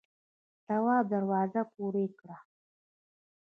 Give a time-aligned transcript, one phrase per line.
[0.65, 2.37] تواب دروازه پورې کړه.